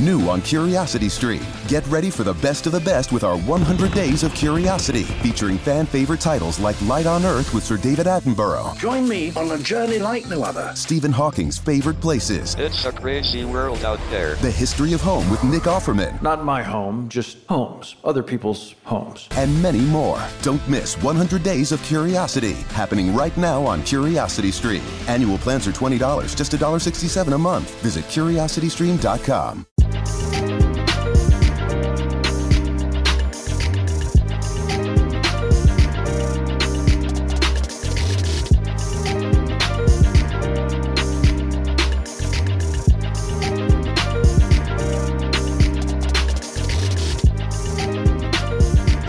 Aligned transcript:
New 0.00 0.30
on 0.30 0.40
Curiosity 0.40 1.08
Stream. 1.10 1.42
Get 1.68 1.86
ready 1.88 2.08
for 2.10 2.24
the 2.24 2.32
best 2.34 2.64
of 2.66 2.72
the 2.72 2.80
best 2.80 3.12
with 3.12 3.22
our 3.22 3.36
100 3.40 3.92
Days 3.92 4.22
of 4.22 4.32
Curiosity, 4.34 5.02
featuring 5.02 5.58
fan 5.58 5.84
favorite 5.84 6.20
titles 6.20 6.58
like 6.58 6.80
Life 6.82 7.06
on 7.06 7.26
Earth 7.26 7.52
with 7.52 7.64
Sir 7.64 7.76
David 7.76 8.06
Attenborough, 8.06 8.76
Join 8.78 9.06
me 9.06 9.30
on 9.36 9.50
a 9.50 9.58
journey 9.58 9.98
like 9.98 10.26
no 10.26 10.42
other. 10.42 10.72
Stephen 10.74 11.12
Hawking's 11.12 11.58
favorite 11.58 12.00
places, 12.00 12.54
It's 12.58 12.86
a 12.86 12.92
crazy 12.92 13.44
world 13.44 13.84
out 13.84 14.00
there. 14.08 14.36
The 14.36 14.50
History 14.50 14.94
of 14.94 15.02
Home 15.02 15.28
with 15.30 15.44
Nick 15.44 15.64
Offerman, 15.64 16.20
Not 16.22 16.44
my 16.44 16.62
home, 16.62 17.08
just 17.10 17.36
homes. 17.48 17.96
Other 18.02 18.22
people's 18.22 18.74
homes. 18.84 19.28
and 19.32 19.62
many 19.62 19.80
more. 19.80 20.20
Don't 20.40 20.66
miss 20.66 20.94
100 21.02 21.42
Days 21.42 21.72
of 21.72 21.82
Curiosity, 21.82 22.54
happening 22.70 23.14
right 23.14 23.36
now 23.36 23.66
on 23.66 23.82
Curiosity 23.82 24.50
Stream. 24.50 24.82
Annual 25.08 25.38
plans 25.38 25.66
are 25.68 25.72
$20, 25.72 26.34
just 26.36 26.52
$1.67 26.52 27.34
a 27.34 27.38
month. 27.38 27.70
Visit 27.82 28.04
curiositystream.com. 28.06 29.66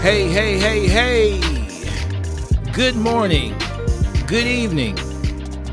Hey, 0.01 0.29
hey, 0.29 0.57
hey, 0.57 0.87
hey. 0.87 1.39
Good 2.73 2.95
morning. 2.95 3.55
Good 4.25 4.47
evening. 4.47 4.95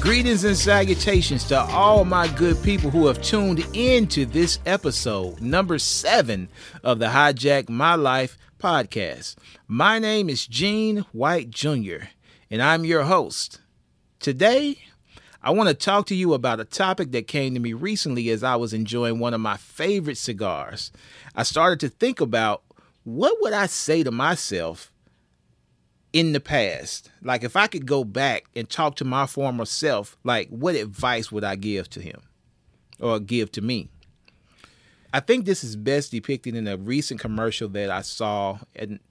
Greetings 0.01 0.45
and 0.45 0.55
salutations 0.55 1.45
to 1.45 1.59
all 1.59 2.05
my 2.05 2.29
good 2.29 2.63
people 2.63 2.91
who 2.91 3.07
have 3.07 3.23
tuned 3.23 3.65
into 3.75 4.27
this 4.27 4.59
episode, 4.67 5.41
number 5.41 5.79
seven 5.79 6.51
of 6.85 6.99
the 6.99 7.07
Hijack 7.07 7.71
My 7.71 7.95
Life 7.95 8.37
podcast. 8.59 9.37
My 9.67 9.99
name 9.99 10.29
is 10.29 10.47
Gene 10.47 11.07
White 11.13 11.49
Jr., 11.49 12.09
and 12.51 12.61
I'm 12.61 12.85
your 12.85 13.05
host. 13.05 13.63
Today, 14.21 14.79
I 15.43 15.53
want 15.53 15.71
to 15.71 15.75
talk 15.75 16.05
to 16.09 16.15
you 16.15 16.35
about 16.35 16.61
a 16.61 16.67
topic 16.67 17.13
that 17.13 17.29
came 17.29 17.55
to 17.55 17.61
me 17.61 17.73
recently 17.73 18.29
as 18.29 18.45
I 18.45 18.57
was 18.57 18.75
enjoying 18.75 19.21
one 19.21 19.33
of 19.33 19.41
my 19.41 19.57
favorite 19.57 20.19
cigars. 20.19 20.93
I 21.35 21.45
started 21.45 21.81
to 21.81 21.89
think 21.89 22.21
about 22.21 22.63
what 23.09 23.41
would 23.41 23.55
I 23.55 23.65
say 23.67 24.03
to 24.03 24.11
myself 24.11 24.93
in 26.13 26.33
the 26.33 26.41
past? 26.41 27.11
Like 27.23 27.43
if 27.43 27.57
I 27.57 27.67
could 27.67 27.87
go 27.87 28.05
back 28.05 28.45
and 28.55 28.69
talk 28.69 28.97
to 28.97 29.05
my 29.05 29.25
former 29.25 29.65
self, 29.65 30.19
like 30.25 30.51
what 30.51 30.75
advice 30.75 31.33
would 31.33 31.43
I 31.43 31.57
give 31.57 31.89
to 31.91 32.03
him 32.03 32.21
or 33.01 33.19
give 33.19 33.51
to 33.53 33.63
me? 33.63 33.89
I 35.15 35.21
think 35.21 35.47
this 35.47 35.65
is 35.65 35.75
best 35.75 36.11
depicted 36.11 36.55
in 36.55 36.69
a 36.69 36.77
recent 36.77 37.19
commercial 37.19 37.71
that 37.71 37.89
I 37.89 38.03
saw 38.03 38.59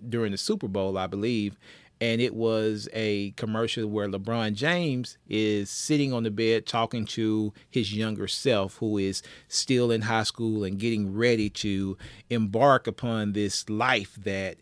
during 0.08 0.32
the 0.32 0.38
Super 0.38 0.68
Bowl, 0.68 0.96
I 0.96 1.08
believe. 1.08 1.58
And 2.00 2.22
it 2.22 2.36
was 2.36 2.88
a 2.94 3.32
commercial 3.32 3.88
where 3.88 4.08
LeBron 4.08 4.54
James 4.54 5.18
is 5.28 5.70
sitting 5.70 6.14
on 6.14 6.24
the 6.24 6.32
bed 6.32 6.68
talking 6.68 7.06
to 7.06 7.54
his 7.70 7.94
younger 7.94 8.28
self, 8.28 8.78
who 8.78 8.98
is 9.00 9.24
still 9.48 9.92
in 9.92 10.02
high 10.02 10.24
school 10.24 10.64
and 10.64 10.78
getting 10.78 11.16
ready 11.16 11.50
to 11.50 11.98
embark 12.30 12.86
upon 12.86 13.34
this 13.34 13.68
life 13.70 14.16
that 14.24 14.58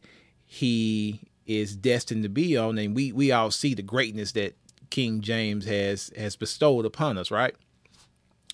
he 0.45 1.19
is 1.45 1.75
destined 1.75 2.23
to 2.23 2.30
be 2.30 2.55
on. 2.55 2.77
And 2.77 2.95
we, 2.95 3.11
we 3.11 3.31
all 3.31 3.52
see 3.52 3.73
the 3.73 3.81
greatness 3.81 4.31
that 4.33 4.55
King 4.89 5.20
James 5.20 5.66
has 5.66 6.11
has 6.16 6.36
bestowed 6.38 6.86
upon 6.86 7.17
us, 7.17 7.31
right? 7.31 7.55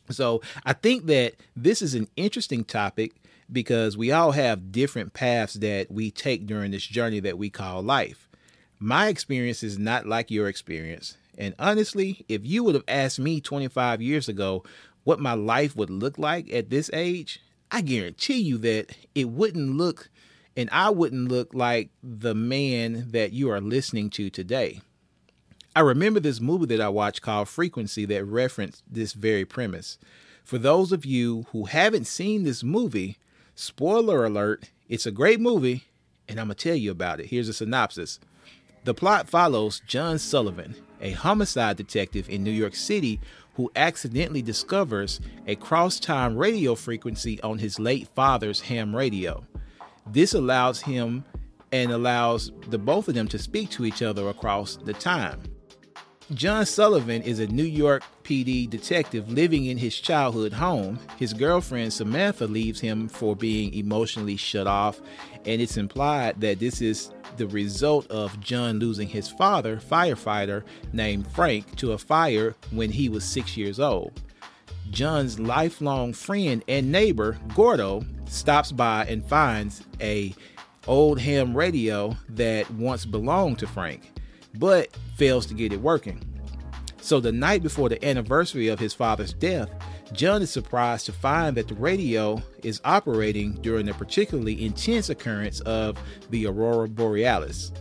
So 0.09 0.41
I 0.65 0.73
think 0.73 1.05
that 1.05 1.35
this 1.55 1.81
is 1.81 1.93
an 1.93 2.07
interesting 2.15 2.63
topic 2.63 3.13
because 3.51 3.97
we 3.97 4.11
all 4.11 4.31
have 4.31 4.71
different 4.71 5.13
paths 5.13 5.55
that 5.55 5.91
we 5.91 6.09
take 6.09 6.45
during 6.45 6.71
this 6.71 6.85
journey 6.85 7.19
that 7.19 7.37
we 7.37 7.49
call 7.49 7.83
life. 7.83 8.27
My 8.83 9.09
experience 9.09 9.61
is 9.61 9.77
not 9.77 10.07
like 10.07 10.31
your 10.31 10.47
experience. 10.47 11.15
And 11.37 11.53
honestly, 11.59 12.25
if 12.27 12.43
you 12.43 12.63
would 12.63 12.73
have 12.73 12.83
asked 12.87 13.19
me 13.19 13.39
25 13.39 14.01
years 14.01 14.27
ago 14.27 14.63
what 15.03 15.19
my 15.19 15.33
life 15.33 15.75
would 15.75 15.91
look 15.91 16.17
like 16.17 16.51
at 16.51 16.71
this 16.71 16.89
age, 16.91 17.39
I 17.69 17.81
guarantee 17.81 18.39
you 18.41 18.57
that 18.57 18.97
it 19.13 19.29
wouldn't 19.29 19.77
look 19.77 20.09
and 20.57 20.67
I 20.71 20.89
wouldn't 20.89 21.29
look 21.29 21.53
like 21.53 21.91
the 22.01 22.33
man 22.33 23.11
that 23.11 23.33
you 23.33 23.51
are 23.51 23.61
listening 23.61 24.09
to 24.11 24.31
today. 24.31 24.81
I 25.75 25.81
remember 25.81 26.19
this 26.19 26.41
movie 26.41 26.65
that 26.65 26.81
I 26.81 26.89
watched 26.89 27.21
called 27.21 27.49
Frequency 27.49 28.05
that 28.05 28.25
referenced 28.25 28.81
this 28.89 29.13
very 29.13 29.45
premise. 29.45 29.99
For 30.43 30.57
those 30.57 30.91
of 30.91 31.05
you 31.05 31.45
who 31.51 31.65
haven't 31.65 32.07
seen 32.07 32.45
this 32.45 32.63
movie, 32.63 33.19
spoiler 33.53 34.25
alert, 34.25 34.71
it's 34.89 35.05
a 35.05 35.11
great 35.11 35.39
movie, 35.39 35.83
and 36.27 36.39
I'm 36.39 36.47
going 36.47 36.55
to 36.55 36.63
tell 36.63 36.75
you 36.75 36.89
about 36.89 37.19
it. 37.19 37.27
Here's 37.27 37.47
a 37.47 37.53
synopsis. 37.53 38.19
The 38.83 38.93
plot 38.95 39.29
follows 39.29 39.81
John 39.85 40.17
Sullivan, 40.17 40.75
a 41.01 41.11
homicide 41.11 41.77
detective 41.77 42.27
in 42.29 42.43
New 42.43 42.51
York 42.51 42.75
City 42.75 43.19
who 43.53 43.71
accidentally 43.75 44.41
discovers 44.41 45.19
a 45.45 45.55
cross 45.55 45.99
time 45.99 46.35
radio 46.35 46.73
frequency 46.73 47.39
on 47.41 47.59
his 47.59 47.79
late 47.79 48.07
father's 48.15 48.61
ham 48.61 48.95
radio. 48.95 49.45
This 50.07 50.33
allows 50.33 50.81
him 50.81 51.23
and 51.71 51.91
allows 51.91 52.51
the 52.69 52.79
both 52.79 53.07
of 53.07 53.13
them 53.13 53.27
to 53.27 53.37
speak 53.37 53.69
to 53.71 53.85
each 53.85 54.01
other 54.01 54.29
across 54.29 54.77
the 54.77 54.93
time. 54.93 55.43
John 56.33 56.65
Sullivan 56.65 57.21
is 57.23 57.39
a 57.39 57.47
New 57.47 57.65
York 57.65 58.03
PD 58.23 58.69
detective 58.69 59.29
living 59.29 59.65
in 59.65 59.77
his 59.77 59.99
childhood 59.99 60.53
home. 60.53 60.97
His 61.17 61.33
girlfriend 61.33 61.91
Samantha 61.91 62.47
leaves 62.47 62.79
him 62.79 63.09
for 63.09 63.35
being 63.35 63.73
emotionally 63.73 64.37
shut 64.37 64.65
off, 64.65 65.01
and 65.45 65.61
it's 65.61 65.75
implied 65.75 66.39
that 66.39 66.59
this 66.59 66.79
is 66.79 67.11
the 67.35 67.47
result 67.47 68.09
of 68.09 68.39
John 68.39 68.79
losing 68.79 69.09
his 69.09 69.27
father, 69.27 69.75
firefighter 69.77 70.63
named 70.93 71.29
Frank, 71.33 71.75
to 71.77 71.91
a 71.91 71.97
fire 71.97 72.55
when 72.71 72.91
he 72.91 73.09
was 73.09 73.25
six 73.25 73.57
years 73.57 73.79
old. 73.79 74.21
John's 74.89 75.37
lifelong 75.37 76.13
friend 76.13 76.63
and 76.69 76.91
neighbor, 76.93 77.37
Gordo, 77.55 78.05
stops 78.25 78.71
by 78.71 79.05
and 79.05 79.25
finds 79.25 79.83
a 79.99 80.33
old 80.87 81.19
ham 81.19 81.55
radio 81.55 82.15
that 82.29 82.71
once 82.71 83.05
belonged 83.05 83.59
to 83.59 83.67
Frank, 83.67 84.13
but 84.55 84.95
fails 85.21 85.45
to 85.45 85.53
get 85.53 85.71
it 85.71 85.79
working. 85.79 86.19
So 86.99 87.19
the 87.19 87.31
night 87.31 87.61
before 87.61 87.89
the 87.89 88.03
anniversary 88.03 88.69
of 88.69 88.79
his 88.79 88.95
father's 88.95 89.33
death, 89.33 89.69
John 90.13 90.41
is 90.41 90.49
surprised 90.49 91.05
to 91.05 91.11
find 91.11 91.55
that 91.57 91.67
the 91.67 91.75
radio 91.75 92.41
is 92.63 92.81
operating 92.85 93.53
during 93.61 93.87
a 93.87 93.93
particularly 93.93 94.65
intense 94.65 95.11
occurrence 95.11 95.59
of 95.59 95.99
the 96.31 96.47
aurora 96.47 96.89
borealis. 96.89 97.71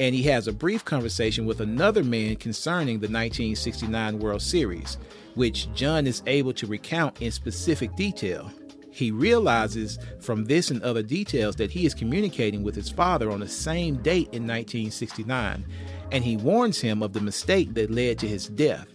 And 0.00 0.14
he 0.14 0.22
has 0.24 0.48
a 0.48 0.52
brief 0.52 0.84
conversation 0.84 1.46
with 1.46 1.62
another 1.62 2.04
man 2.04 2.36
concerning 2.36 2.96
the 2.96 3.08
1969 3.08 4.18
World 4.18 4.42
Series, 4.42 4.98
which 5.34 5.72
John 5.72 6.06
is 6.06 6.22
able 6.26 6.52
to 6.52 6.66
recount 6.66 7.22
in 7.22 7.30
specific 7.30 7.96
detail. 7.96 8.52
He 8.90 9.10
realizes 9.10 9.98
from 10.20 10.44
this 10.44 10.70
and 10.70 10.82
other 10.82 11.02
details 11.02 11.56
that 11.56 11.70
he 11.70 11.86
is 11.86 11.94
communicating 11.94 12.62
with 12.62 12.74
his 12.74 12.90
father 12.90 13.30
on 13.30 13.40
the 13.40 13.48
same 13.48 13.96
date 14.02 14.28
in 14.32 14.46
1969, 14.46 15.64
and 16.12 16.22
he 16.22 16.36
warns 16.36 16.80
him 16.80 17.02
of 17.02 17.12
the 17.12 17.20
mistake 17.20 17.74
that 17.74 17.90
led 17.90 18.18
to 18.20 18.28
his 18.28 18.46
death. 18.46 18.86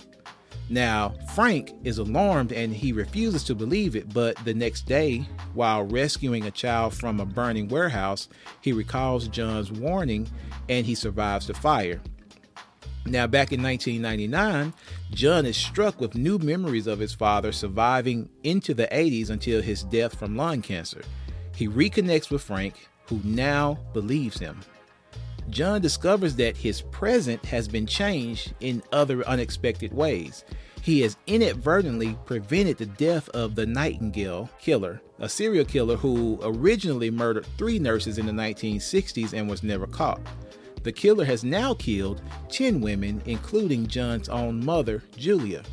Now, 0.70 1.16
Frank 1.34 1.74
is 1.84 1.98
alarmed 1.98 2.52
and 2.52 2.74
he 2.74 2.92
refuses 2.92 3.44
to 3.46 3.56
believe 3.56 3.96
it, 3.96 4.14
but 4.14 4.36
the 4.46 4.54
next 4.54 4.86
day, 4.86 5.28
while 5.54 5.84
rescuing 5.84 6.46
a 6.46 6.52
child 6.52 6.94
from 6.94 7.20
a 7.20 7.26
burning 7.26 7.70
warehouse, 7.70 8.28
he 8.62 8.74
recalls 8.74 9.30
John's 9.30 9.72
warning 9.72 10.30
and 10.70 10.86
he 10.86 10.94
survives 10.94 11.48
the 11.48 11.54
fire. 11.54 12.02
Now, 13.06 13.26
back 13.26 13.54
in 13.54 13.64
1999, 13.64 14.74
John 15.12 15.46
is 15.46 15.56
struck 15.56 16.02
with 16.02 16.16
new 16.16 16.38
memories 16.38 16.88
of 16.88 17.00
his 17.00 17.14
father 17.14 17.54
surviving 17.54 18.30
into 18.44 18.74
the 18.74 18.88
80s 18.88 19.30
until 19.30 19.62
his 19.62 19.84
death 19.84 20.20
from 20.20 20.36
lung 20.36 20.62
cancer. 20.62 21.02
He 21.56 21.70
reconnects 21.70 22.30
with 22.30 22.44
Frank, 22.44 22.90
who 23.06 23.22
now 23.24 23.80
believes 23.94 24.38
him. 24.38 24.60
John 25.50 25.82
discovers 25.82 26.36
that 26.36 26.58
his 26.58 26.82
present 26.82 27.46
has 27.46 27.68
been 27.68 27.86
changed 27.86 28.54
in 28.60 28.84
other 28.92 29.26
unexpected 29.28 29.94
ways. 29.94 30.44
He 30.82 31.02
has 31.02 31.18
inadvertently 31.28 32.18
prevented 32.26 32.78
the 32.78 32.86
death 32.86 33.30
of 33.30 33.56
the 33.56 33.66
Nightingale 33.66 34.50
killer, 34.60 35.02
a 35.20 35.28
serial 35.28 35.66
killer 35.66 35.96
who 35.96 36.40
originally 36.44 37.10
murdered 37.10 37.46
three 37.58 37.80
nurses 37.80 38.18
in 38.18 38.26
the 38.26 38.32
1960s 38.32 39.34
and 39.34 39.50
was 39.50 39.64
never 39.64 39.88
caught. 39.88 40.22
The 40.84 40.92
killer 40.92 41.26
has 41.26 41.44
now 41.44 41.74
killed 41.74 42.22
10 42.50 42.80
women, 42.80 43.22
including 43.26 43.88
John's 43.88 44.30
own 44.30 44.64
mother, 44.64 45.04
Julia. 45.18 45.64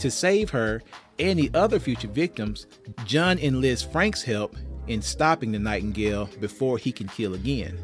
To 0.00 0.10
save 0.10 0.50
her 0.50 0.82
and 1.18 1.38
the 1.38 1.50
other 1.54 1.78
future 1.78 2.08
victims, 2.08 2.66
John 3.06 3.38
enlists 3.38 3.86
Frank's 3.90 4.22
help 4.22 4.56
in 4.88 5.00
stopping 5.00 5.52
the 5.52 5.58
Nightingale 5.58 6.28
before 6.40 6.78
he 6.78 6.92
can 6.92 7.08
kill 7.08 7.34
again. 7.34 7.78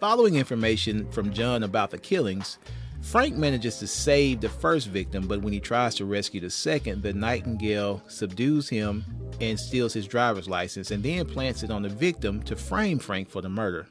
Following 0.00 0.36
information 0.36 1.10
from 1.10 1.32
John 1.32 1.64
about 1.64 1.90
the 1.90 1.98
killings, 1.98 2.58
Frank 3.02 3.34
manages 3.34 3.78
to 3.78 3.88
save 3.88 4.40
the 4.40 4.48
first 4.48 4.86
victim, 4.86 5.26
but 5.26 5.42
when 5.42 5.52
he 5.52 5.58
tries 5.58 5.96
to 5.96 6.04
rescue 6.04 6.40
the 6.40 6.50
second, 6.50 7.02
the 7.02 7.12
Nightingale 7.12 8.04
subdues 8.06 8.68
him 8.68 9.04
and 9.40 9.58
steals 9.58 9.92
his 9.92 10.06
driver's 10.06 10.48
license 10.48 10.92
and 10.92 11.02
then 11.02 11.26
plants 11.26 11.64
it 11.64 11.72
on 11.72 11.82
the 11.82 11.88
victim 11.88 12.44
to 12.44 12.54
frame 12.54 13.00
Frank 13.00 13.28
for 13.28 13.42
the 13.42 13.48
murder. 13.48 13.88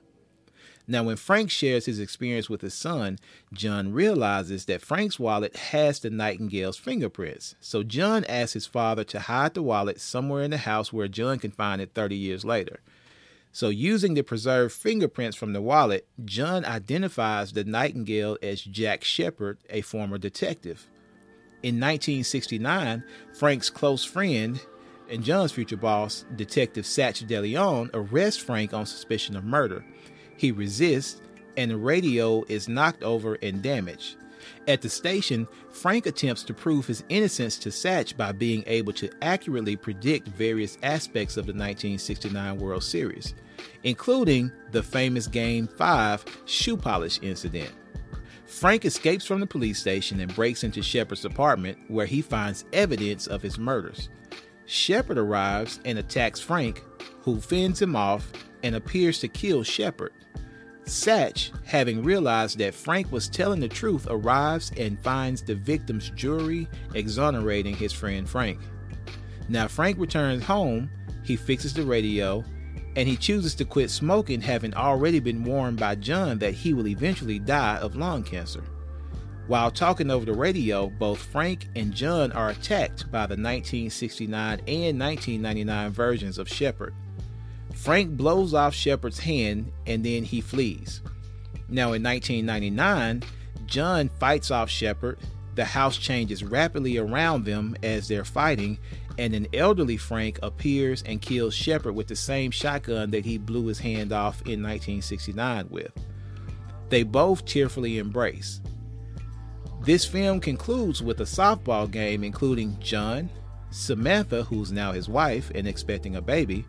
Now, 0.87 1.03
when 1.03 1.17
Frank 1.17 1.51
shares 1.51 1.87
his 1.87 1.99
experience 1.99 2.49
with 2.49 2.61
his 2.61 2.73
son, 2.73 3.19
John 3.51 3.91
realizes 3.91 4.63
that 4.65 4.81
Frank's 4.81 5.19
wallet 5.19 5.57
has 5.57 5.99
the 5.99 6.09
Nightingale's 6.09 6.77
fingerprints. 6.77 7.55
So 7.59 7.83
John 7.83 8.23
asks 8.29 8.53
his 8.53 8.65
father 8.65 9.03
to 9.03 9.19
hide 9.19 9.55
the 9.55 9.61
wallet 9.61 9.99
somewhere 9.99 10.43
in 10.43 10.51
the 10.51 10.57
house 10.57 10.93
where 10.93 11.09
John 11.09 11.37
can 11.37 11.51
find 11.51 11.81
it 11.81 11.91
30 11.93 12.15
years 12.15 12.45
later. 12.45 12.79
So, 13.51 13.69
using 13.69 14.13
the 14.13 14.23
preserved 14.23 14.73
fingerprints 14.73 15.35
from 15.35 15.53
the 15.53 15.61
wallet, 15.61 16.07
John 16.25 16.63
identifies 16.63 17.53
the 17.53 17.63
Nightingale 17.63 18.37
as 18.41 18.61
Jack 18.61 19.03
Shepard, 19.03 19.57
a 19.69 19.81
former 19.81 20.17
detective. 20.17 20.87
In 21.63 21.75
1969, 21.75 23.03
Frank's 23.33 23.69
close 23.71 24.05
friend 24.05 24.61
and 25.09 25.23
John's 25.23 25.51
future 25.51 25.77
boss, 25.77 26.25
Detective 26.35 26.85
Satch 26.85 27.27
DeLeon, 27.27 27.89
arrests 27.93 28.41
Frank 28.41 28.73
on 28.73 28.85
suspicion 28.85 29.35
of 29.35 29.43
murder. 29.43 29.83
He 30.37 30.51
resists, 30.51 31.21
and 31.55 31.71
the 31.71 31.77
radio 31.77 32.43
is 32.47 32.67
knocked 32.67 33.03
over 33.03 33.35
and 33.35 33.61
damaged. 33.61 34.17
At 34.67 34.81
the 34.81 34.89
station, 34.89 35.47
Frank 35.69 36.05
attempts 36.05 36.43
to 36.43 36.53
prove 36.53 36.87
his 36.87 37.03
innocence 37.09 37.57
to 37.59 37.69
Satch 37.69 38.15
by 38.17 38.31
being 38.31 38.63
able 38.67 38.93
to 38.93 39.09
accurately 39.21 39.75
predict 39.75 40.27
various 40.27 40.77
aspects 40.83 41.37
of 41.37 41.45
the 41.45 41.53
1969 41.53 42.57
World 42.57 42.83
Series, 42.83 43.33
including 43.83 44.51
the 44.71 44.83
famous 44.83 45.27
Game 45.27 45.67
5 45.67 46.25
shoe 46.45 46.77
polish 46.77 47.19
incident. 47.21 47.71
Frank 48.45 48.85
escapes 48.85 49.25
from 49.25 49.39
the 49.39 49.47
police 49.47 49.77
station 49.77 50.19
and 50.19 50.33
breaks 50.33 50.63
into 50.63 50.81
Shepard's 50.81 51.25
apartment 51.25 51.77
where 51.89 52.05
he 52.05 52.21
finds 52.21 52.65
evidence 52.71 53.27
of 53.27 53.41
his 53.41 53.59
murders. 53.59 54.09
Shepard 54.65 55.17
arrives 55.17 55.79
and 55.85 55.97
attacks 55.97 56.39
Frank, 56.39 56.83
who 57.21 57.39
fends 57.39 57.81
him 57.81 57.95
off 57.95 58.31
and 58.63 58.75
appears 58.75 59.19
to 59.19 59.27
kill 59.27 59.63
Shepard. 59.63 60.13
Satch, 60.87 61.51
having 61.65 62.03
realized 62.03 62.57
that 62.59 62.73
Frank 62.73 63.11
was 63.11 63.27
telling 63.27 63.59
the 63.59 63.67
truth, 63.67 64.07
arrives 64.09 64.71
and 64.77 64.99
finds 64.99 65.41
the 65.41 65.55
victim's 65.55 66.09
jury 66.11 66.67
exonerating 66.93 67.75
his 67.75 67.93
friend 67.93 68.27
Frank. 68.27 68.59
Now, 69.49 69.67
Frank 69.67 69.99
returns 69.99 70.43
home, 70.43 70.89
he 71.23 71.35
fixes 71.35 71.73
the 71.73 71.83
radio, 71.83 72.43
and 72.95 73.07
he 73.07 73.15
chooses 73.15 73.53
to 73.55 73.65
quit 73.65 73.89
smoking, 73.89 74.41
having 74.41 74.73
already 74.73 75.19
been 75.19 75.43
warned 75.43 75.79
by 75.79 75.95
John 75.95 76.39
that 76.39 76.53
he 76.53 76.73
will 76.73 76.87
eventually 76.87 77.37
die 77.37 77.77
of 77.77 77.95
lung 77.95 78.23
cancer. 78.23 78.63
While 79.47 79.71
talking 79.71 80.11
over 80.11 80.25
the 80.25 80.33
radio, 80.33 80.87
both 80.87 81.19
Frank 81.19 81.67
and 81.75 81.93
John 81.93 82.33
are 82.33 82.49
attacked 82.49 83.09
by 83.11 83.27
the 83.27 83.35
1969 83.35 84.59
and 84.67 84.99
1999 84.99 85.91
versions 85.91 86.37
of 86.37 86.49
Shepard. 86.49 86.93
Frank 87.77 88.17
blows 88.17 88.55
off 88.55 88.73
Shepard's 88.73 89.19
hand 89.19 89.71
and 89.85 90.03
then 90.03 90.23
he 90.23 90.41
flees. 90.41 91.01
Now, 91.69 91.93
in 91.93 92.01
1999, 92.01 93.23
John 93.67 94.09
fights 94.19 94.49
off 94.49 94.69
Shepard. 94.69 95.19
The 95.53 95.63
house 95.63 95.97
changes 95.97 96.43
rapidly 96.43 96.97
around 96.97 97.45
them 97.45 97.75
as 97.83 98.07
they're 98.07 98.25
fighting, 98.25 98.79
and 99.19 99.33
an 99.33 99.47
elderly 99.53 99.95
Frank 99.95 100.39
appears 100.41 101.03
and 101.03 101.21
kills 101.21 101.53
Shepard 101.53 101.95
with 101.95 102.07
the 102.07 102.15
same 102.15 102.49
shotgun 102.51 103.11
that 103.11 103.25
he 103.25 103.37
blew 103.37 103.67
his 103.67 103.79
hand 103.79 104.11
off 104.11 104.41
in 104.41 104.63
1969 104.63 105.67
with. 105.69 105.91
They 106.89 107.03
both 107.03 107.45
tearfully 107.45 107.99
embrace. 107.99 108.59
This 109.81 110.03
film 110.03 110.39
concludes 110.39 111.03
with 111.03 111.21
a 111.21 111.25
softball 111.25 111.89
game 111.89 112.23
including 112.23 112.77
John, 112.79 113.29
Samantha, 113.69 114.43
who's 114.43 114.71
now 114.71 114.93
his 114.93 115.07
wife 115.07 115.51
and 115.53 115.67
expecting 115.67 116.15
a 116.15 116.21
baby, 116.21 116.65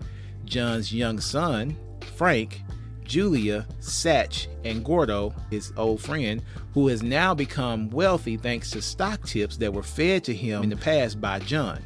John's 0.49 0.93
young 0.93 1.21
son, 1.21 1.77
Frank, 2.17 2.63
Julia, 3.05 3.67
Satch, 3.81 4.49
and 4.65 4.85
Gordo, 4.85 5.35
his 5.51 5.73
old 5.77 6.01
friend, 6.01 6.43
who 6.75 6.89
has 6.89 7.03
now 7.03 7.35
become 7.35 7.91
wealthy 7.91 8.37
thanks 8.37 8.71
to 8.73 8.83
stock 8.83 9.25
tips 9.27 9.57
that 9.57 9.73
were 9.73 9.83
fed 9.83 10.25
to 10.25 10.35
him 10.35 10.63
in 10.63 10.69
the 10.69 10.77
past 10.77 11.21
by 11.21 11.39
John. 11.39 11.83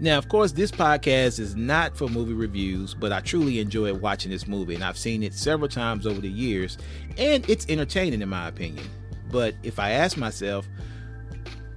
Now, 0.00 0.18
of 0.18 0.28
course, 0.28 0.52
this 0.52 0.70
podcast 0.70 1.38
is 1.38 1.54
not 1.54 1.96
for 1.96 2.08
movie 2.08 2.32
reviews, 2.32 2.92
but 2.94 3.12
I 3.12 3.20
truly 3.20 3.60
enjoyed 3.60 4.00
watching 4.00 4.30
this 4.30 4.46
movie, 4.46 4.74
and 4.74 4.84
I've 4.84 4.98
seen 4.98 5.22
it 5.22 5.32
several 5.34 5.68
times 5.68 6.06
over 6.06 6.20
the 6.20 6.28
years, 6.28 6.76
and 7.18 7.48
it's 7.48 7.66
entertaining 7.68 8.20
in 8.20 8.28
my 8.28 8.48
opinion. 8.48 8.84
But 9.30 9.54
if 9.62 9.78
I 9.78 9.92
ask 9.92 10.16
myself, 10.16 10.68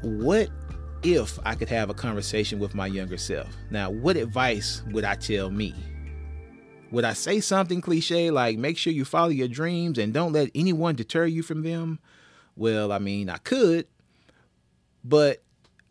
what 0.01 0.49
if 1.05 1.37
I 1.45 1.53
could 1.53 1.69
have 1.69 1.91
a 1.91 1.93
conversation 1.93 2.57
with 2.57 2.73
my 2.73 2.87
younger 2.87 3.17
self? 3.17 3.47
Now, 3.69 3.91
what 3.91 4.17
advice 4.17 4.81
would 4.91 5.03
I 5.03 5.13
tell 5.13 5.51
me? 5.51 5.75
Would 6.89 7.05
I 7.05 7.13
say 7.13 7.39
something 7.41 7.79
cliche 7.79 8.31
like 8.31 8.57
make 8.57 8.75
sure 8.75 8.91
you 8.91 9.05
follow 9.05 9.29
your 9.29 9.47
dreams 9.47 9.99
and 9.99 10.13
don't 10.13 10.33
let 10.33 10.49
anyone 10.55 10.95
deter 10.95 11.25
you 11.27 11.43
from 11.43 11.61
them? 11.61 11.99
Well, 12.55 12.91
I 12.91 12.97
mean, 12.97 13.29
I 13.29 13.37
could, 13.37 13.85
but 15.03 15.43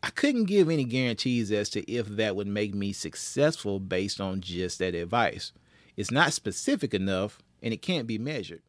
I 0.03 0.11
couldn't 0.11 0.45
give 0.47 0.69
any 0.69 0.85
guarantees 0.85 1.53
as 1.53 1.69
to 1.71 1.91
if 1.91 2.09
that 2.09 2.35
would 2.35 2.49
make 2.49 2.75
me 2.75 2.93
successful 2.93 3.79
based 3.79 4.21
on 4.21 4.41
just 4.41 4.81
that 4.81 4.97
advice. 4.97 5.53
It's 5.97 6.11
not 6.11 6.33
specific 6.33 6.93
enough 6.93 7.39
and 7.63 7.73
it 7.73 7.83
can't 7.83 8.09
be 8.09 8.19
measured. 8.19 8.63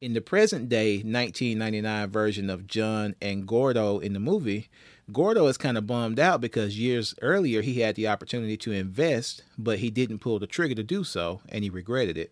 In 0.00 0.12
the 0.12 0.20
present 0.20 0.68
day 0.68 0.98
1999 0.98 2.10
version 2.10 2.50
of 2.50 2.68
John 2.68 3.16
and 3.20 3.48
Gordo 3.48 3.98
in 3.98 4.12
the 4.12 4.20
movie, 4.20 4.68
Gordo 5.12 5.48
is 5.48 5.58
kind 5.58 5.76
of 5.76 5.88
bummed 5.88 6.20
out 6.20 6.40
because 6.40 6.78
years 6.78 7.16
earlier 7.20 7.62
he 7.62 7.80
had 7.80 7.96
the 7.96 8.06
opportunity 8.06 8.56
to 8.58 8.70
invest, 8.70 9.42
but 9.58 9.80
he 9.80 9.90
didn't 9.90 10.20
pull 10.20 10.38
the 10.38 10.46
trigger 10.46 10.76
to 10.76 10.84
do 10.84 11.02
so, 11.02 11.40
and 11.48 11.64
he 11.64 11.70
regretted 11.70 12.16
it. 12.16 12.30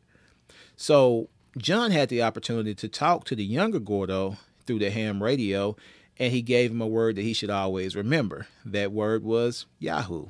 So 0.76 1.28
John 1.58 1.90
had 1.90 2.08
the 2.08 2.22
opportunity 2.22 2.72
to 2.76 2.88
talk 2.88 3.24
to 3.24 3.34
the 3.34 3.44
younger 3.44 3.80
Gordo 3.80 4.36
through 4.64 4.78
the 4.78 4.90
ham 4.90 5.20
radio, 5.20 5.74
and 6.20 6.32
he 6.32 6.42
gave 6.42 6.70
him 6.70 6.80
a 6.80 6.86
word 6.86 7.16
that 7.16 7.22
he 7.22 7.32
should 7.32 7.50
always 7.50 7.96
remember. 7.96 8.46
That 8.64 8.92
word 8.92 9.24
was 9.24 9.66
Yahoo. 9.80 10.26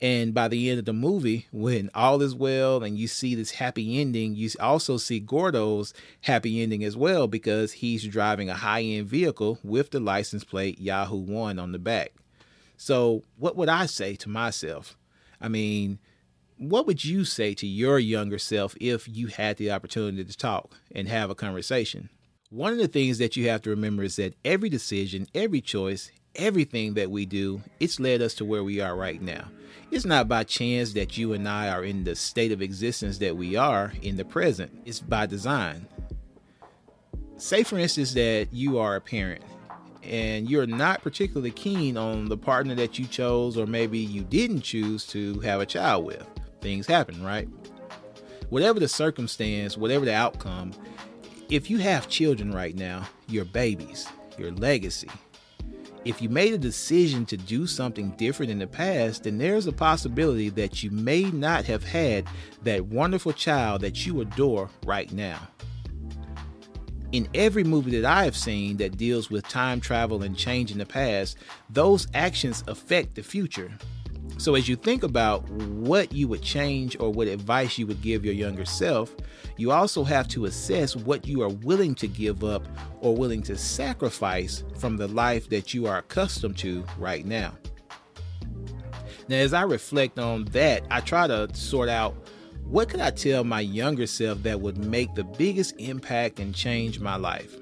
And 0.00 0.34
by 0.34 0.48
the 0.48 0.68
end 0.68 0.80
of 0.80 0.84
the 0.84 0.92
movie, 0.92 1.46
when 1.52 1.90
all 1.94 2.20
is 2.20 2.34
well 2.34 2.82
and 2.82 2.98
you 2.98 3.06
see 3.06 3.34
this 3.34 3.52
happy 3.52 4.00
ending, 4.00 4.34
you 4.34 4.50
also 4.60 4.96
see 4.96 5.20
Gordo's 5.20 5.94
happy 6.22 6.62
ending 6.62 6.84
as 6.84 6.96
well 6.96 7.26
because 7.26 7.72
he's 7.72 8.06
driving 8.06 8.50
a 8.50 8.54
high 8.54 8.82
end 8.82 9.06
vehicle 9.06 9.58
with 9.62 9.92
the 9.92 10.00
license 10.00 10.44
plate 10.44 10.80
Yahoo 10.80 11.16
1 11.16 11.58
on 11.58 11.72
the 11.72 11.78
back. 11.78 12.12
So, 12.76 13.22
what 13.38 13.56
would 13.56 13.68
I 13.68 13.86
say 13.86 14.16
to 14.16 14.28
myself? 14.28 14.96
I 15.40 15.48
mean, 15.48 16.00
what 16.58 16.86
would 16.86 17.04
you 17.04 17.24
say 17.24 17.54
to 17.54 17.66
your 17.66 17.98
younger 17.98 18.38
self 18.38 18.76
if 18.80 19.08
you 19.08 19.28
had 19.28 19.56
the 19.56 19.70
opportunity 19.70 20.24
to 20.24 20.36
talk 20.36 20.76
and 20.92 21.08
have 21.08 21.30
a 21.30 21.34
conversation? 21.34 22.10
One 22.50 22.72
of 22.72 22.78
the 22.78 22.88
things 22.88 23.18
that 23.18 23.36
you 23.36 23.48
have 23.48 23.62
to 23.62 23.70
remember 23.70 24.02
is 24.02 24.16
that 24.16 24.34
every 24.44 24.68
decision, 24.68 25.26
every 25.34 25.60
choice, 25.60 26.10
everything 26.36 26.94
that 26.94 27.10
we 27.10 27.26
do, 27.26 27.62
it's 27.80 28.00
led 28.00 28.22
us 28.22 28.34
to 28.34 28.44
where 28.44 28.64
we 28.64 28.80
are 28.80 28.96
right 28.96 29.20
now. 29.20 29.44
It's 29.90 30.04
not 30.04 30.28
by 30.28 30.44
chance 30.44 30.92
that 30.94 31.16
you 31.16 31.32
and 31.32 31.48
I 31.48 31.68
are 31.68 31.84
in 31.84 32.04
the 32.04 32.16
state 32.16 32.52
of 32.52 32.62
existence 32.62 33.18
that 33.18 33.36
we 33.36 33.56
are 33.56 33.92
in 34.02 34.16
the 34.16 34.24
present. 34.24 34.72
It's 34.84 35.00
by 35.00 35.26
design. 35.26 35.86
Say, 37.36 37.62
for 37.62 37.78
instance, 37.78 38.14
that 38.14 38.48
you 38.52 38.78
are 38.78 38.96
a 38.96 39.00
parent 39.00 39.42
and 40.02 40.50
you're 40.50 40.66
not 40.66 41.02
particularly 41.02 41.50
keen 41.50 41.96
on 41.96 42.28
the 42.28 42.36
partner 42.36 42.74
that 42.74 42.98
you 42.98 43.06
chose, 43.06 43.56
or 43.56 43.66
maybe 43.66 43.98
you 43.98 44.22
didn't 44.22 44.60
choose 44.60 45.06
to 45.06 45.40
have 45.40 45.60
a 45.60 45.66
child 45.66 46.04
with. 46.04 46.26
Things 46.60 46.86
happen, 46.86 47.22
right? 47.22 47.48
Whatever 48.50 48.80
the 48.80 48.88
circumstance, 48.88 49.76
whatever 49.76 50.04
the 50.04 50.14
outcome, 50.14 50.72
if 51.48 51.70
you 51.70 51.78
have 51.78 52.08
children 52.08 52.52
right 52.52 52.74
now, 52.74 53.06
your 53.28 53.44
babies, 53.44 54.06
your 54.38 54.52
legacy, 54.52 55.08
if 56.04 56.20
you 56.20 56.28
made 56.28 56.52
a 56.52 56.58
decision 56.58 57.24
to 57.26 57.36
do 57.36 57.66
something 57.66 58.10
different 58.10 58.52
in 58.52 58.58
the 58.58 58.66
past, 58.66 59.24
then 59.24 59.38
there's 59.38 59.66
a 59.66 59.72
possibility 59.72 60.50
that 60.50 60.82
you 60.82 60.90
may 60.90 61.22
not 61.24 61.64
have 61.64 61.82
had 61.82 62.26
that 62.62 62.86
wonderful 62.86 63.32
child 63.32 63.80
that 63.80 64.04
you 64.04 64.20
adore 64.20 64.68
right 64.84 65.10
now. 65.12 65.48
In 67.12 67.28
every 67.34 67.64
movie 67.64 67.98
that 68.00 68.04
I 68.04 68.24
have 68.24 68.36
seen 68.36 68.76
that 68.78 68.98
deals 68.98 69.30
with 69.30 69.48
time 69.48 69.80
travel 69.80 70.24
and 70.24 70.36
change 70.36 70.72
in 70.72 70.78
the 70.78 70.86
past, 70.86 71.38
those 71.70 72.06
actions 72.12 72.64
affect 72.66 73.14
the 73.14 73.22
future. 73.22 73.72
So, 74.36 74.56
as 74.56 74.68
you 74.68 74.76
think 74.76 75.02
about 75.02 75.48
what 75.50 76.12
you 76.12 76.28
would 76.28 76.42
change 76.42 76.98
or 76.98 77.10
what 77.10 77.28
advice 77.28 77.78
you 77.78 77.86
would 77.86 78.02
give 78.02 78.24
your 78.24 78.34
younger 78.34 78.64
self, 78.64 79.14
you 79.56 79.70
also 79.70 80.02
have 80.02 80.26
to 80.28 80.46
assess 80.46 80.96
what 80.96 81.26
you 81.26 81.42
are 81.42 81.48
willing 81.48 81.94
to 81.96 82.08
give 82.08 82.42
up 82.42 82.66
or 83.00 83.14
willing 83.14 83.42
to 83.42 83.56
sacrifice 83.56 84.64
from 84.78 84.96
the 84.96 85.06
life 85.08 85.48
that 85.50 85.72
you 85.72 85.86
are 85.86 85.98
accustomed 85.98 86.58
to 86.58 86.84
right 86.98 87.24
now. 87.24 87.54
Now, 89.28 89.36
as 89.36 89.54
I 89.54 89.62
reflect 89.62 90.18
on 90.18 90.44
that, 90.46 90.84
I 90.90 91.00
try 91.00 91.26
to 91.26 91.48
sort 91.54 91.88
out 91.88 92.14
what 92.64 92.88
could 92.88 93.00
I 93.00 93.10
tell 93.10 93.44
my 93.44 93.60
younger 93.60 94.06
self 94.06 94.42
that 94.42 94.60
would 94.60 94.78
make 94.78 95.14
the 95.14 95.24
biggest 95.24 95.74
impact 95.78 96.40
and 96.40 96.54
change 96.54 96.98
my 96.98 97.16
life? 97.16 97.56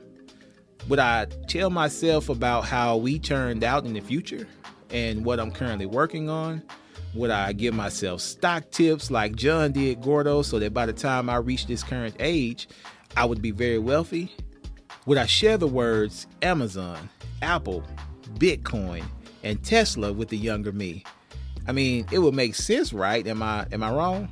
Would 0.89 0.99
I 0.99 1.27
tell 1.49 1.71
myself 1.71 2.29
about 2.29 2.65
how 2.65 2.97
we 2.97 3.19
turned 3.19 3.63
out 3.63 3.85
in 3.85 3.93
the 3.93 4.01
future? 4.01 4.49
And 4.93 5.25
what 5.25 5.41
I'm 5.41 5.51
currently 5.51 5.87
working 5.87 6.29
on? 6.29 6.63
Would 7.15 7.31
I 7.31 7.53
give 7.53 7.75
myself 7.75 8.21
stock 8.21 8.71
tips 8.71 9.11
like 9.11 9.37
John 9.37 9.73
did 9.73 10.01
Gordo 10.01 10.43
so 10.43 10.59
that 10.59 10.73
by 10.73 10.87
the 10.87 10.93
time 10.93 11.29
I 11.29 11.37
reach 11.37 11.67
this 11.67 11.83
current 11.83 12.15
age, 12.21 12.69
I 13.17 13.25
would 13.25 13.43
be 13.43 13.51
very 13.51 13.79
wealthy? 13.79 14.35
Would 15.07 15.19
I 15.19 15.27
share 15.27 15.59
the 15.59 15.67
words 15.67 16.27
Amazon, 16.41 17.11
Apple, 17.43 17.85
Bitcoin, 18.35 19.05
and 19.43 19.63
Tesla 19.63 20.13
with 20.13 20.29
the 20.29 20.39
younger 20.39 20.73
me? 20.73 21.05
I 21.67 21.73
mean, 21.73 22.07
it 22.11 22.19
would 22.21 22.35
make 22.35 22.55
sense, 22.55 22.93
right? 22.93 23.27
Am 23.27 23.43
I 23.43 23.67
am 23.73 23.83
I 23.83 23.93
wrong? 23.93 24.29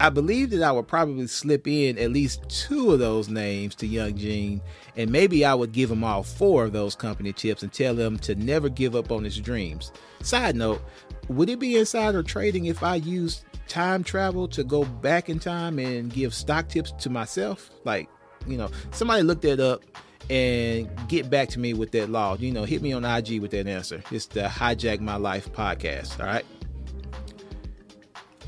I 0.00 0.08
believe 0.08 0.48
that 0.50 0.62
I 0.62 0.72
would 0.72 0.88
probably 0.88 1.26
slip 1.26 1.68
in 1.68 1.98
at 1.98 2.10
least 2.10 2.48
two 2.48 2.92
of 2.92 3.00
those 3.00 3.28
names 3.28 3.74
to 3.76 3.86
Young 3.86 4.16
Gene, 4.16 4.62
and 4.96 5.12
maybe 5.12 5.44
I 5.44 5.52
would 5.52 5.72
give 5.72 5.90
him 5.90 6.02
all 6.02 6.22
four 6.22 6.64
of 6.64 6.72
those 6.72 6.94
company 6.94 7.34
tips 7.34 7.62
and 7.62 7.70
tell 7.70 7.94
him 7.94 8.18
to 8.20 8.34
never 8.34 8.70
give 8.70 8.96
up 8.96 9.12
on 9.12 9.24
his 9.24 9.38
dreams. 9.38 9.92
Side 10.22 10.56
note, 10.56 10.80
would 11.28 11.50
it 11.50 11.58
be 11.58 11.76
insider 11.76 12.22
trading 12.22 12.64
if 12.64 12.82
I 12.82 12.94
used 12.94 13.44
time 13.68 14.02
travel 14.02 14.48
to 14.48 14.64
go 14.64 14.86
back 14.86 15.28
in 15.28 15.38
time 15.38 15.78
and 15.78 16.10
give 16.10 16.32
stock 16.32 16.68
tips 16.68 16.92
to 16.92 17.10
myself? 17.10 17.70
Like, 17.84 18.08
you 18.46 18.56
know, 18.56 18.70
somebody 18.92 19.22
look 19.22 19.42
that 19.42 19.60
up 19.60 19.82
and 20.30 20.88
get 21.08 21.28
back 21.28 21.50
to 21.50 21.58
me 21.58 21.74
with 21.74 21.90
that 21.90 22.08
law. 22.08 22.36
You 22.38 22.52
know, 22.52 22.64
hit 22.64 22.80
me 22.80 22.94
on 22.94 23.04
IG 23.04 23.38
with 23.42 23.50
that 23.50 23.66
answer. 23.66 24.02
It's 24.10 24.26
the 24.26 24.44
Hijack 24.44 25.00
My 25.00 25.16
Life 25.16 25.52
podcast. 25.52 26.18
All 26.20 26.26
right. 26.26 26.46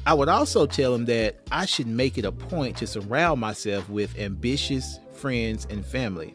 I 0.05 0.15
would 0.15 0.29
also 0.29 0.67
tell 0.67 0.95
him 0.95 1.05
that 1.05 1.37
I 1.53 1.65
should 1.65 1.87
make 1.87 2.19
it 2.19 2.25
a 2.25 2.33
point 2.33 2.77
to 2.79 2.87
surround 2.87 3.41
myself 3.41 3.89
with 3.89 4.19
ambitious 4.19 4.99
friends 5.13 5.67
and 5.71 5.87
family. 5.87 6.35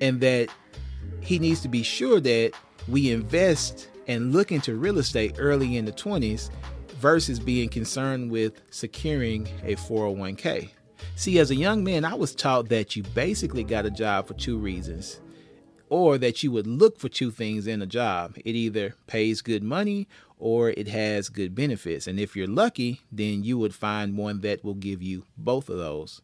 And 0.00 0.20
that 0.20 0.48
he 1.20 1.38
needs 1.38 1.60
to 1.62 1.68
be 1.68 1.82
sure 1.82 2.20
that 2.20 2.52
we 2.88 3.10
invest 3.10 3.88
and 4.06 4.32
look 4.32 4.52
into 4.52 4.74
real 4.74 4.98
estate 4.98 5.36
early 5.38 5.76
in 5.76 5.84
the 5.84 5.92
20s 5.92 6.50
versus 7.00 7.40
being 7.40 7.68
concerned 7.68 8.30
with 8.30 8.60
securing 8.70 9.48
a 9.64 9.74
401k. 9.74 10.70
See, 11.16 11.38
as 11.40 11.50
a 11.50 11.56
young 11.56 11.82
man, 11.82 12.04
I 12.04 12.14
was 12.14 12.34
taught 12.34 12.68
that 12.68 12.94
you 12.94 13.02
basically 13.02 13.64
got 13.64 13.86
a 13.86 13.90
job 13.90 14.28
for 14.28 14.34
two 14.34 14.56
reasons, 14.56 15.20
or 15.92 16.16
that 16.16 16.42
you 16.42 16.50
would 16.50 16.66
look 16.66 16.98
for 16.98 17.10
two 17.10 17.30
things 17.30 17.66
in 17.66 17.82
a 17.82 17.86
job. 17.86 18.34
It 18.46 18.54
either 18.54 18.94
pays 19.06 19.42
good 19.42 19.62
money 19.62 20.08
or 20.38 20.70
it 20.70 20.88
has 20.88 21.28
good 21.28 21.54
benefits. 21.54 22.06
And 22.06 22.18
if 22.18 22.34
you're 22.34 22.46
lucky, 22.46 23.02
then 23.12 23.44
you 23.44 23.58
would 23.58 23.74
find 23.74 24.16
one 24.16 24.40
that 24.40 24.64
will 24.64 24.72
give 24.72 25.02
you 25.02 25.26
both 25.36 25.68
of 25.68 25.76
those. 25.76 26.22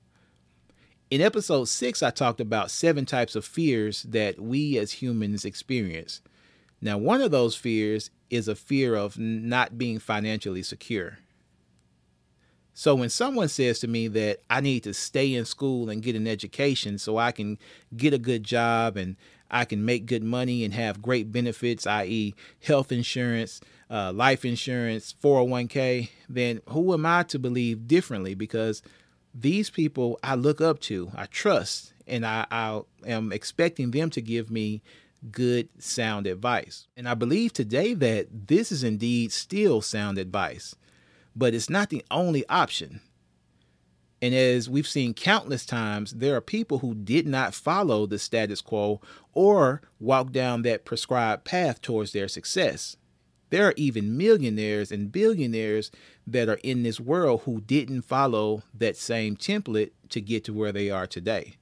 In 1.10 1.20
episode 1.20 1.66
six, 1.68 2.02
I 2.02 2.08
talked 2.08 2.40
about 2.40 2.70
seven 2.70 3.04
types 3.04 3.36
of 3.36 3.44
fears 3.44 4.04
that 4.04 4.40
we 4.40 4.78
as 4.78 5.02
humans 5.02 5.44
experience. 5.44 6.22
Now, 6.80 6.96
one 6.96 7.20
of 7.20 7.30
those 7.30 7.54
fears 7.54 8.10
is 8.30 8.48
a 8.48 8.54
fear 8.54 8.94
of 8.94 9.18
not 9.18 9.76
being 9.76 9.98
financially 9.98 10.62
secure. 10.62 11.18
So 12.78 12.94
when 12.94 13.08
someone 13.08 13.48
says 13.48 13.80
to 13.80 13.88
me 13.88 14.06
that 14.06 14.38
I 14.48 14.60
need 14.60 14.84
to 14.84 14.94
stay 14.94 15.34
in 15.34 15.46
school 15.46 15.90
and 15.90 16.00
get 16.00 16.14
an 16.14 16.28
education 16.28 16.98
so 16.98 17.16
I 17.16 17.32
can 17.32 17.58
get 17.96 18.14
a 18.14 18.18
good 18.18 18.44
job 18.44 18.96
and 18.96 19.16
I 19.50 19.64
can 19.64 19.84
make 19.84 20.06
good 20.06 20.22
money 20.22 20.62
and 20.62 20.72
have 20.72 21.02
great 21.02 21.32
benefits, 21.32 21.88
i.e., 21.88 22.36
health 22.62 22.92
insurance, 22.92 23.60
uh, 23.90 24.12
life 24.12 24.44
insurance, 24.44 25.12
401k, 25.20 26.10
then 26.28 26.60
who 26.68 26.94
am 26.94 27.04
I 27.04 27.24
to 27.24 27.38
believe 27.40 27.88
differently? 27.88 28.36
Because 28.36 28.80
these 29.34 29.70
people 29.70 30.20
I 30.22 30.36
look 30.36 30.60
up 30.60 30.78
to, 30.82 31.10
I 31.16 31.26
trust, 31.26 31.92
and 32.06 32.24
I, 32.24 32.46
I 32.48 32.82
am 33.08 33.32
expecting 33.32 33.90
them 33.90 34.08
to 34.10 34.20
give 34.20 34.52
me 34.52 34.82
good, 35.32 35.68
sound 35.80 36.28
advice. 36.28 36.86
And 36.96 37.08
I 37.08 37.14
believe 37.14 37.52
today 37.52 37.94
that 37.94 38.28
this 38.46 38.70
is 38.70 38.84
indeed 38.84 39.32
still 39.32 39.82
sound 39.82 40.16
advice, 40.16 40.76
but 41.38 41.54
it's 41.54 41.70
not 41.70 41.88
the 41.88 42.04
only 42.10 42.46
option. 42.48 43.00
And 44.20 44.34
as 44.34 44.68
we've 44.68 44.88
seen 44.88 45.14
countless 45.14 45.64
times, 45.64 46.14
there 46.14 46.34
are 46.34 46.40
people 46.40 46.80
who 46.80 46.94
did 46.96 47.28
not 47.28 47.54
follow 47.54 48.04
the 48.04 48.18
status 48.18 48.60
quo 48.60 49.00
or 49.32 49.80
walk 50.00 50.32
down 50.32 50.62
that 50.62 50.84
prescribed 50.84 51.44
path 51.44 51.80
towards 51.80 52.12
their 52.12 52.26
success. 52.26 52.96
There 53.50 53.68
are 53.68 53.74
even 53.76 54.18
millionaires 54.18 54.90
and 54.90 55.12
billionaires 55.12 55.92
that 56.26 56.48
are 56.48 56.58
in 56.64 56.82
this 56.82 56.98
world 56.98 57.42
who 57.44 57.60
didn't 57.60 58.02
follow 58.02 58.64
that 58.74 58.96
same 58.96 59.36
template 59.36 59.92
to 60.08 60.20
get 60.20 60.44
to 60.44 60.52
where 60.52 60.72
they 60.72 60.90
are 60.90 61.06
today. 61.06 61.56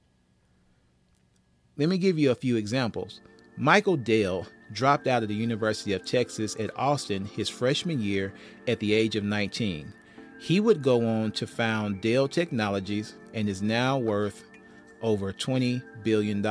Let 1.77 1.89
me 1.89 1.99
give 1.99 2.17
you 2.17 2.31
a 2.31 2.35
few 2.35 2.55
examples. 2.55 3.21
Michael 3.55 3.97
Dell 3.97 4.47
dropped 4.71 5.07
out 5.07 5.23
of 5.23 5.29
the 5.29 5.35
University 5.35 5.93
of 5.93 6.05
Texas 6.05 6.55
at 6.59 6.77
Austin 6.77 7.25
his 7.25 7.49
freshman 7.49 8.01
year 8.01 8.33
at 8.67 8.79
the 8.79 8.93
age 8.93 9.15
of 9.15 9.23
19. 9.23 9.93
He 10.39 10.59
would 10.59 10.81
go 10.81 11.07
on 11.07 11.31
to 11.33 11.47
found 11.47 12.01
Dell 12.01 12.27
Technologies 12.27 13.15
and 13.33 13.49
is 13.49 13.61
now 13.61 13.97
worth 13.97 14.43
over 15.01 15.33
$20 15.33 15.81
billion. 16.03 16.45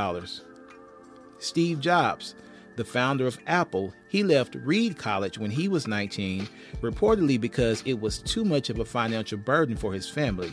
Steve 1.39 1.81
Jobs 1.81 2.35
the 2.77 2.85
founder 2.85 3.27
of 3.27 3.39
Apple, 3.47 3.93
he 4.09 4.23
left 4.23 4.55
Reed 4.55 4.97
College 4.99 5.39
when 5.39 5.51
he 5.51 5.67
was 5.67 5.87
19, 5.87 6.47
reportedly 6.83 7.41
because 7.41 7.83
it 7.87 8.01
was 8.01 8.19
too 8.19 8.45
much 8.45 8.71
of 8.71 8.79
a 8.79 8.85
financial 8.85 9.39
burden 9.39 9.77
for 9.77 9.93
his 9.93 10.09
family. 10.09 10.53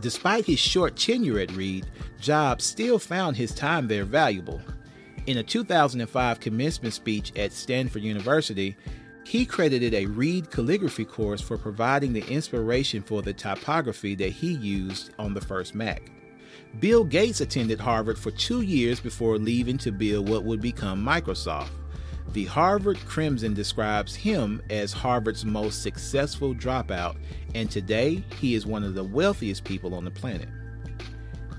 Despite 0.00 0.44
his 0.44 0.58
short 0.58 0.96
tenure 0.96 1.38
at 1.38 1.52
Reed, 1.52 1.86
Jobs 2.20 2.64
still 2.64 2.98
found 2.98 3.36
his 3.36 3.54
time 3.54 3.86
there 3.86 4.04
valuable. 4.04 4.60
In 5.26 5.38
a 5.38 5.42
2005 5.42 6.38
commencement 6.38 6.92
speech 6.92 7.32
at 7.36 7.52
Stanford 7.52 8.02
University, 8.02 8.76
he 9.24 9.46
credited 9.46 9.94
a 9.94 10.04
Reed 10.04 10.50
calligraphy 10.50 11.06
course 11.06 11.40
for 11.40 11.56
providing 11.56 12.12
the 12.12 12.26
inspiration 12.28 13.02
for 13.02 13.22
the 13.22 13.32
typography 13.32 14.14
that 14.16 14.28
he 14.28 14.52
used 14.52 15.12
on 15.18 15.32
the 15.32 15.40
first 15.40 15.74
Mac. 15.74 16.12
Bill 16.78 17.04
Gates 17.04 17.40
attended 17.40 17.80
Harvard 17.80 18.18
for 18.18 18.32
two 18.32 18.60
years 18.60 19.00
before 19.00 19.38
leaving 19.38 19.78
to 19.78 19.92
build 19.92 20.28
what 20.28 20.44
would 20.44 20.60
become 20.60 21.02
Microsoft. 21.02 21.70
The 22.34 22.44
Harvard 22.44 22.98
Crimson 23.06 23.54
describes 23.54 24.14
him 24.14 24.60
as 24.68 24.92
Harvard's 24.92 25.46
most 25.46 25.82
successful 25.82 26.54
dropout, 26.54 27.16
and 27.54 27.70
today 27.70 28.22
he 28.38 28.54
is 28.54 28.66
one 28.66 28.84
of 28.84 28.94
the 28.94 29.04
wealthiest 29.04 29.64
people 29.64 29.94
on 29.94 30.04
the 30.04 30.10
planet. 30.10 30.48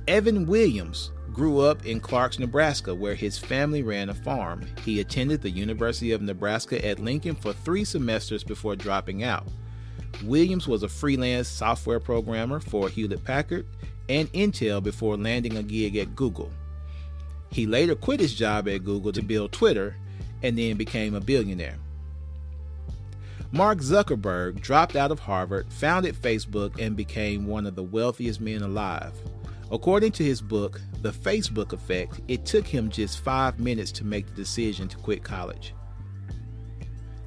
Evan 0.07 0.45
Williams 0.45 1.12
grew 1.35 1.59
up 1.59 1.85
in 1.85 1.99
Clarks, 1.99 2.39
Nebraska, 2.39 2.95
where 2.95 3.13
his 3.13 3.37
family 3.37 3.83
ran 3.83 4.07
a 4.07 4.13
farm. 4.13 4.65
He 4.85 5.01
attended 5.01 5.41
the 5.41 5.49
University 5.49 6.13
of 6.13 6.21
Nebraska 6.21 6.83
at 6.83 6.99
Lincoln 6.99 7.35
for 7.35 7.51
three 7.51 7.83
semesters 7.83 8.41
before 8.41 8.77
dropping 8.77 9.21
out. 9.21 9.45
Williams 10.23 10.65
was 10.65 10.81
a 10.81 10.87
freelance 10.87 11.49
software 11.49 11.99
programmer 11.99 12.61
for 12.61 12.87
Hewlett 12.87 13.25
Packard 13.25 13.65
and 14.07 14.31
Intel 14.31 14.81
before 14.81 15.17
landing 15.17 15.57
a 15.57 15.63
gig 15.63 15.97
at 15.97 16.15
Google. 16.15 16.49
He 17.51 17.65
later 17.65 17.95
quit 17.95 18.21
his 18.21 18.33
job 18.33 18.69
at 18.69 18.85
Google 18.85 19.11
to 19.11 19.21
build 19.21 19.51
Twitter 19.51 19.97
and 20.41 20.57
then 20.57 20.77
became 20.77 21.15
a 21.15 21.19
billionaire. 21.19 21.77
Mark 23.51 23.79
Zuckerberg 23.79 24.61
dropped 24.61 24.95
out 24.95 25.11
of 25.11 25.19
Harvard, 25.19 25.67
founded 25.69 26.15
Facebook, 26.15 26.79
and 26.79 26.95
became 26.95 27.45
one 27.45 27.65
of 27.65 27.75
the 27.75 27.83
wealthiest 27.83 28.39
men 28.39 28.61
alive. 28.61 29.11
According 29.72 30.12
to 30.13 30.24
his 30.24 30.41
book, 30.41 30.79
The 31.01 31.12
Facebook 31.12 31.74
Effect, 31.74 32.22
it 32.27 32.45
took 32.45 32.67
him 32.67 32.89
just 32.89 33.19
five 33.19 33.60
minutes 33.60 33.91
to 33.93 34.05
make 34.05 34.27
the 34.27 34.34
decision 34.34 34.88
to 34.88 34.98
quit 34.98 35.24
college. 35.24 35.74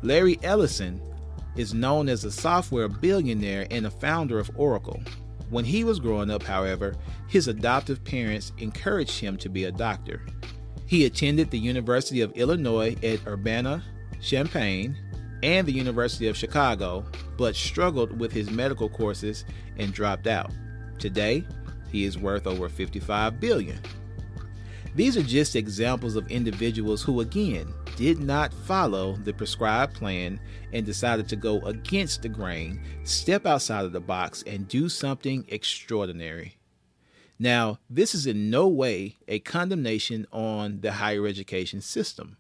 Larry 0.03 0.39
Ellison 0.43 1.01
is 1.57 1.75
known 1.75 2.09
as 2.09 2.25
a 2.25 2.31
software 2.31 2.89
billionaire 2.89 3.67
and 3.71 3.87
a 3.87 3.91
founder 3.91 4.39
of 4.39 4.51
Oracle. 4.55 5.03
When 5.51 5.65
he 5.65 5.83
was 5.83 5.99
growing 5.99 6.31
up, 6.31 6.43
however, 6.45 6.95
his 7.27 7.49
adoptive 7.49 8.05
parents 8.05 8.53
encouraged 8.59 9.19
him 9.19 9.37
to 9.39 9.49
be 9.49 9.65
a 9.65 9.73
doctor. 9.73 10.25
He 10.87 11.05
attended 11.05 11.51
the 11.51 11.59
University 11.59 12.21
of 12.21 12.33
Illinois 12.33 12.97
at 13.03 13.27
Urbana 13.27 13.83
Champaign 14.23 14.97
and 15.43 15.67
the 15.67 15.73
University 15.73 16.29
of 16.29 16.37
Chicago, 16.37 17.05
but 17.37 17.57
struggled 17.57 18.19
with 18.19 18.33
his 18.33 18.51
medical 18.51 18.89
courses 18.89 19.45
and 19.79 19.93
dropped 19.93 20.27
out. 20.27 20.53
Today, 20.99 21.45
he 21.91 22.05
is 22.05 22.19
worth 22.19 22.47
over 22.47 22.69
55 22.69 23.41
billion. 23.41 23.79
These 24.95 25.17
are 25.17 25.23
just 25.23 25.55
examples 25.55 26.17
of 26.17 26.31
individuals 26.31 27.03
who 27.03 27.21
again 27.21 27.73
did 27.97 28.21
not 28.21 28.53
follow 28.53 29.15
the 29.25 29.33
prescribed 29.33 29.95
plan 29.95 30.41
and 30.73 30.85
decided 30.85 31.29
to 31.29 31.37
go 31.37 31.61
against 31.61 32.23
the 32.23 32.29
grain, 32.29 32.81
step 33.05 33.47
outside 33.47 33.85
of 33.85 33.93
the 33.93 34.01
box, 34.01 34.43
and 34.47 34.69
do 34.69 34.89
something 34.89 35.45
extraordinary. 35.49 36.57
Now, 37.39 37.79
this 37.89 38.15
is 38.15 38.27
in 38.27 38.51
no 38.51 38.67
way 38.67 39.17
a 39.29 39.39
condemnation 39.39 40.27
on 40.33 40.81
the 40.81 40.93
higher 40.93 41.27
education 41.27 41.81
system. 41.81 42.37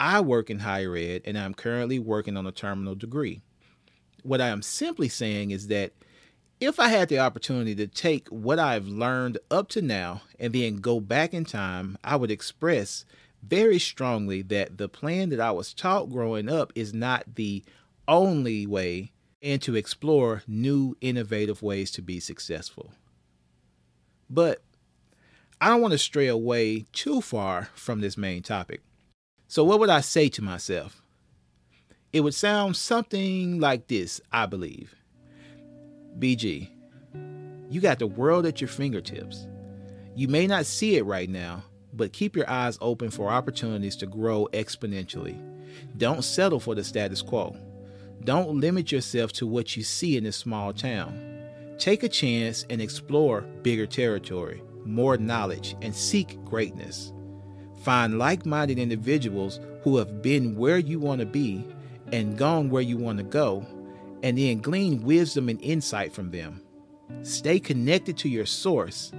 I 0.00 0.20
work 0.20 0.50
in 0.50 0.60
higher 0.60 0.96
ed 0.96 1.22
and 1.24 1.38
I'm 1.38 1.54
currently 1.54 1.98
working 1.98 2.36
on 2.36 2.46
a 2.46 2.52
terminal 2.52 2.94
degree. 2.94 3.42
What 4.22 4.40
I 4.40 4.48
am 4.48 4.62
simply 4.62 5.08
saying 5.08 5.52
is 5.52 5.68
that 5.68 5.92
if 6.60 6.78
I 6.78 6.88
had 6.88 7.08
the 7.08 7.18
opportunity 7.18 7.74
to 7.76 7.86
take 7.86 8.28
what 8.28 8.58
I've 8.58 8.86
learned 8.86 9.38
up 9.50 9.68
to 9.70 9.82
now 9.82 10.22
and 10.38 10.52
then 10.52 10.76
go 10.76 11.00
back 11.00 11.32
in 11.32 11.46
time, 11.46 11.96
I 12.04 12.16
would 12.16 12.30
express 12.30 13.06
very 13.42 13.78
strongly 13.78 14.42
that 14.42 14.76
the 14.76 14.88
plan 14.88 15.30
that 15.30 15.40
I 15.40 15.52
was 15.52 15.72
taught 15.72 16.10
growing 16.10 16.50
up 16.50 16.72
is 16.74 16.92
not 16.92 17.34
the 17.34 17.64
only 18.06 18.66
way 18.66 19.12
and 19.42 19.62
to 19.62 19.74
explore 19.74 20.42
new, 20.46 20.96
innovative 21.00 21.62
ways 21.62 21.90
to 21.92 22.02
be 22.02 22.20
successful. 22.20 22.92
But 24.28 24.62
I 25.62 25.68
don't 25.68 25.80
want 25.80 25.92
to 25.92 25.98
stray 25.98 26.26
away 26.26 26.84
too 26.92 27.22
far 27.22 27.70
from 27.74 28.02
this 28.02 28.18
main 28.18 28.42
topic. 28.42 28.82
So, 29.48 29.64
what 29.64 29.80
would 29.80 29.90
I 29.90 30.02
say 30.02 30.28
to 30.28 30.42
myself? 30.42 31.02
It 32.12 32.20
would 32.20 32.34
sound 32.34 32.76
something 32.76 33.60
like 33.60 33.88
this, 33.88 34.20
I 34.30 34.46
believe. 34.46 34.94
BG, 36.18 36.68
you 37.70 37.80
got 37.80 37.98
the 37.98 38.06
world 38.06 38.46
at 38.46 38.60
your 38.60 38.68
fingertips. 38.68 39.46
You 40.14 40.28
may 40.28 40.46
not 40.46 40.66
see 40.66 40.96
it 40.96 41.04
right 41.04 41.30
now, 41.30 41.62
but 41.92 42.12
keep 42.12 42.36
your 42.36 42.48
eyes 42.50 42.78
open 42.80 43.10
for 43.10 43.28
opportunities 43.28 43.96
to 43.96 44.06
grow 44.06 44.48
exponentially. 44.52 45.40
Don't 45.96 46.22
settle 46.22 46.60
for 46.60 46.74
the 46.74 46.84
status 46.84 47.22
quo. 47.22 47.56
Don't 48.24 48.60
limit 48.60 48.92
yourself 48.92 49.32
to 49.34 49.46
what 49.46 49.76
you 49.76 49.82
see 49.82 50.16
in 50.16 50.24
this 50.24 50.36
small 50.36 50.72
town. 50.72 51.38
Take 51.78 52.02
a 52.02 52.08
chance 52.08 52.66
and 52.68 52.82
explore 52.82 53.42
bigger 53.62 53.86
territory, 53.86 54.62
more 54.84 55.16
knowledge, 55.16 55.76
and 55.80 55.94
seek 55.94 56.42
greatness. 56.44 57.12
Find 57.82 58.18
like 58.18 58.44
minded 58.44 58.78
individuals 58.78 59.58
who 59.82 59.96
have 59.96 60.20
been 60.20 60.56
where 60.56 60.78
you 60.78 60.98
want 60.98 61.20
to 61.20 61.26
be 61.26 61.64
and 62.12 62.36
gone 62.36 62.68
where 62.68 62.82
you 62.82 62.98
want 62.98 63.18
to 63.18 63.24
go, 63.24 63.66
and 64.22 64.36
then 64.36 64.58
glean 64.58 65.02
wisdom 65.02 65.48
and 65.48 65.60
insight 65.62 66.12
from 66.12 66.30
them. 66.30 66.62
Stay 67.22 67.58
connected 67.58 68.16
to 68.18 68.28
your 68.28 68.46
source 68.46 69.12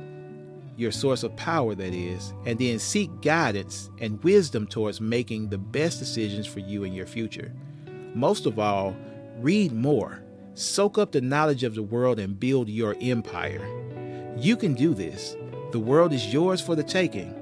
your 0.82 0.92
source 0.92 1.24
of 1.24 1.36
power, 1.36 1.76
that 1.76 1.94
is, 1.94 2.34
and 2.46 2.58
then 2.58 2.80
seek 2.80 3.22
guidance 3.22 3.90
and 4.00 4.22
wisdom 4.24 4.66
towards 4.66 5.00
making 5.00 5.48
the 5.48 5.58
best 5.58 6.00
decisions 6.00 6.48
for 6.48 6.60
you 6.60 6.84
and 6.84 6.96
your 6.96 7.06
future. 7.06 7.54
Most 8.16 8.46
of 8.48 8.58
all, 8.58 8.96
read 9.38 9.72
more, 9.72 10.24
soak 10.56 10.98
up 10.98 11.12
the 11.12 11.22
knowledge 11.22 11.64
of 11.64 11.76
the 11.76 11.84
world, 11.84 12.20
and 12.20 12.40
build 12.40 12.68
your 12.68 12.96
empire. 13.00 13.66
You 14.38 14.58
can 14.58 14.74
do 14.74 14.94
this. 14.94 15.36
The 15.72 15.80
world 15.80 16.14
is 16.14 16.34
yours 16.34 16.62
for 16.62 16.76
the 16.76 16.84
taking. 16.84 17.38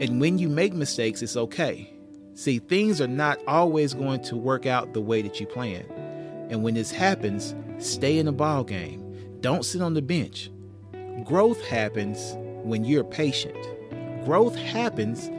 And 0.00 0.20
when 0.20 0.38
you 0.38 0.48
make 0.48 0.74
mistakes, 0.74 1.22
it's 1.22 1.36
okay. 1.36 1.90
See, 2.34 2.58
things 2.58 3.00
are 3.00 3.08
not 3.08 3.38
always 3.46 3.94
going 3.94 4.22
to 4.24 4.36
work 4.36 4.66
out 4.66 4.92
the 4.92 5.00
way 5.00 5.22
that 5.22 5.40
you 5.40 5.46
plan. 5.46 5.86
And 6.54 6.62
when 6.62 6.74
this 6.74 6.92
happens, 6.92 7.52
stay 7.78 8.16
in 8.16 8.26
the 8.26 8.32
ball 8.32 8.62
game. 8.62 9.40
Don't 9.40 9.64
sit 9.64 9.82
on 9.82 9.94
the 9.94 10.00
bench. 10.00 10.52
Growth 11.24 11.60
happens 11.66 12.36
when 12.62 12.84
you're 12.84 13.02
patient. 13.02 13.58
Growth 14.24 14.54
happens 14.54 15.32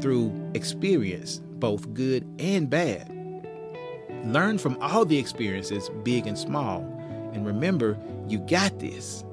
through 0.00 0.32
experience, 0.54 1.40
both 1.58 1.92
good 1.92 2.24
and 2.38 2.70
bad. 2.70 3.12
Learn 4.26 4.58
from 4.58 4.80
all 4.80 5.04
the 5.04 5.18
experiences, 5.18 5.90
big 6.04 6.28
and 6.28 6.38
small, 6.38 6.82
and 7.32 7.44
remember, 7.44 7.98
you 8.28 8.38
got 8.38 8.78
this. 8.78 9.24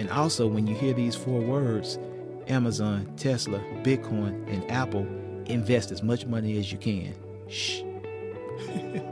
And 0.00 0.10
also, 0.10 0.48
when 0.48 0.66
you 0.66 0.74
hear 0.74 0.92
these 0.92 1.14
four 1.14 1.40
words 1.40 2.00
Amazon, 2.48 3.06
Tesla, 3.16 3.60
Bitcoin, 3.84 4.52
and 4.52 4.68
Apple, 4.68 5.06
invest 5.46 5.92
as 5.92 6.02
much 6.02 6.26
money 6.26 6.58
as 6.58 6.72
you 6.72 6.78
can. 6.78 7.14
Shh. 7.48 7.82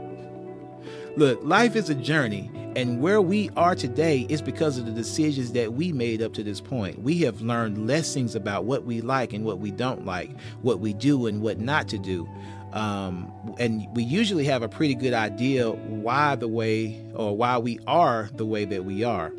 Look, 1.19 1.43
life 1.43 1.75
is 1.75 1.89
a 1.89 1.95
journey, 1.95 2.49
and 2.77 3.01
where 3.01 3.21
we 3.21 3.49
are 3.57 3.75
today 3.75 4.25
is 4.29 4.41
because 4.41 4.77
of 4.77 4.85
the 4.85 4.93
decisions 4.93 5.51
that 5.51 5.73
we 5.73 5.91
made 5.91 6.21
up 6.21 6.31
to 6.35 6.43
this 6.43 6.61
point. 6.61 6.99
We 6.99 7.17
have 7.23 7.41
learned 7.41 7.85
lessons 7.85 8.35
about 8.35 8.63
what 8.63 8.85
we 8.85 9.01
like 9.01 9.33
and 9.33 9.43
what 9.43 9.59
we 9.59 9.69
don't 9.69 10.05
like, 10.05 10.31
what 10.61 10.79
we 10.79 10.93
do 10.93 11.27
and 11.27 11.41
what 11.41 11.59
not 11.59 11.89
to 11.89 11.97
do. 11.97 12.25
Um, 12.71 13.29
and 13.59 13.85
we 13.93 14.03
usually 14.03 14.45
have 14.45 14.63
a 14.63 14.69
pretty 14.69 14.95
good 14.95 15.13
idea 15.13 15.71
why 15.71 16.37
the 16.37 16.47
way 16.47 17.05
or 17.13 17.35
why 17.35 17.57
we 17.57 17.79
are 17.85 18.29
the 18.35 18.45
way 18.45 18.63
that 18.63 18.85
we 18.85 19.03
are. 19.03 19.33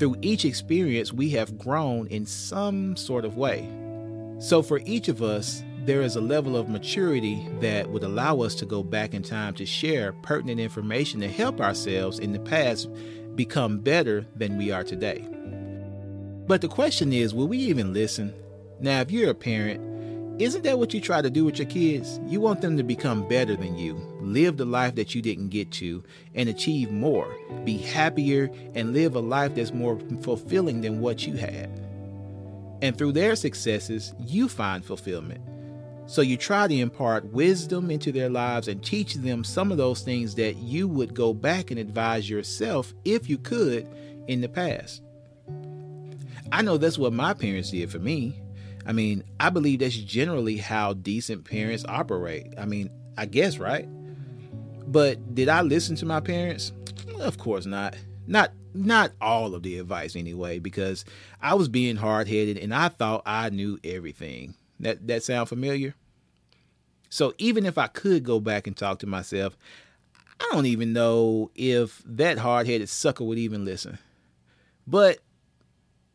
Through 0.00 0.16
each 0.22 0.44
experience, 0.44 1.12
we 1.12 1.30
have 1.30 1.56
grown 1.56 2.08
in 2.08 2.26
some 2.26 2.96
sort 2.96 3.24
of 3.24 3.36
way. 3.36 3.70
So, 4.40 4.60
for 4.60 4.80
each 4.84 5.06
of 5.06 5.22
us, 5.22 5.62
there 5.86 6.02
is 6.02 6.16
a 6.16 6.20
level 6.20 6.56
of 6.56 6.68
maturity 6.68 7.48
that 7.60 7.88
would 7.90 8.02
allow 8.02 8.40
us 8.40 8.56
to 8.56 8.66
go 8.66 8.82
back 8.82 9.14
in 9.14 9.22
time 9.22 9.54
to 9.54 9.64
share 9.64 10.12
pertinent 10.12 10.58
information 10.58 11.20
to 11.20 11.28
help 11.28 11.60
ourselves 11.60 12.18
in 12.18 12.32
the 12.32 12.40
past 12.40 12.88
become 13.36 13.78
better 13.78 14.26
than 14.34 14.58
we 14.58 14.72
are 14.72 14.82
today. 14.82 15.24
But 16.48 16.60
the 16.60 16.68
question 16.68 17.12
is 17.12 17.32
will 17.32 17.46
we 17.46 17.58
even 17.58 17.92
listen? 17.92 18.34
Now, 18.80 19.00
if 19.00 19.12
you're 19.12 19.30
a 19.30 19.34
parent, 19.34 19.80
isn't 20.42 20.64
that 20.64 20.78
what 20.78 20.92
you 20.92 21.00
try 21.00 21.22
to 21.22 21.30
do 21.30 21.44
with 21.44 21.58
your 21.58 21.68
kids? 21.68 22.18
You 22.26 22.40
want 22.40 22.62
them 22.62 22.76
to 22.76 22.82
become 22.82 23.26
better 23.28 23.56
than 23.56 23.78
you, 23.78 23.94
live 24.20 24.56
the 24.56 24.64
life 24.64 24.96
that 24.96 25.14
you 25.14 25.22
didn't 25.22 25.50
get 25.50 25.70
to, 25.72 26.02
and 26.34 26.48
achieve 26.48 26.90
more, 26.90 27.34
be 27.64 27.78
happier, 27.78 28.50
and 28.74 28.92
live 28.92 29.14
a 29.14 29.20
life 29.20 29.54
that's 29.54 29.72
more 29.72 29.98
fulfilling 30.20 30.80
than 30.80 31.00
what 31.00 31.26
you 31.26 31.34
had. 31.34 31.70
And 32.82 32.98
through 32.98 33.12
their 33.12 33.36
successes, 33.36 34.14
you 34.18 34.48
find 34.48 34.84
fulfillment. 34.84 35.40
So 36.06 36.22
you 36.22 36.36
try 36.36 36.68
to 36.68 36.78
impart 36.78 37.32
wisdom 37.32 37.90
into 37.90 38.12
their 38.12 38.28
lives 38.28 38.68
and 38.68 38.82
teach 38.82 39.14
them 39.14 39.42
some 39.42 39.72
of 39.72 39.78
those 39.78 40.02
things 40.02 40.36
that 40.36 40.56
you 40.56 40.86
would 40.86 41.14
go 41.14 41.34
back 41.34 41.70
and 41.70 41.80
advise 41.80 42.30
yourself 42.30 42.94
if 43.04 43.28
you 43.28 43.38
could 43.38 43.88
in 44.28 44.40
the 44.40 44.48
past. 44.48 45.02
I 46.52 46.62
know 46.62 46.76
that's 46.76 46.98
what 46.98 47.12
my 47.12 47.34
parents 47.34 47.70
did 47.70 47.90
for 47.90 47.98
me. 47.98 48.40
I 48.86 48.92
mean, 48.92 49.24
I 49.40 49.50
believe 49.50 49.80
that's 49.80 49.96
generally 49.96 50.58
how 50.58 50.92
decent 50.92 51.44
parents 51.44 51.84
operate. 51.88 52.54
I 52.56 52.66
mean, 52.66 52.88
I 53.18 53.26
guess, 53.26 53.58
right? 53.58 53.88
But 54.86 55.34
did 55.34 55.48
I 55.48 55.62
listen 55.62 55.96
to 55.96 56.06
my 56.06 56.20
parents? 56.20 56.72
Of 57.18 57.38
course 57.38 57.66
not. 57.66 57.96
Not 58.28 58.52
not 58.74 59.12
all 59.20 59.54
of 59.54 59.62
the 59.62 59.78
advice 59.78 60.14
anyway 60.14 60.58
because 60.58 61.04
I 61.40 61.54
was 61.54 61.68
being 61.68 61.96
hard-headed 61.96 62.58
and 62.58 62.74
I 62.74 62.88
thought 62.88 63.22
I 63.24 63.48
knew 63.50 63.78
everything. 63.82 64.54
That 64.80 65.06
that 65.06 65.22
sound 65.22 65.48
familiar? 65.48 65.94
So 67.08 67.34
even 67.38 67.64
if 67.64 67.78
I 67.78 67.86
could 67.86 68.24
go 68.24 68.40
back 68.40 68.66
and 68.66 68.76
talk 68.76 68.98
to 69.00 69.06
myself, 69.06 69.56
I 70.40 70.48
don't 70.52 70.66
even 70.66 70.92
know 70.92 71.50
if 71.54 72.02
that 72.04 72.38
hard-headed 72.38 72.88
sucker 72.88 73.24
would 73.24 73.38
even 73.38 73.64
listen. 73.64 73.98
But 74.86 75.18